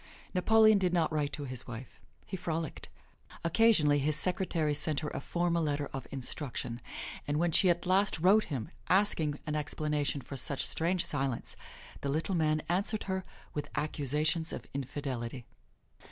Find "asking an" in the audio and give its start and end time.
8.89-9.55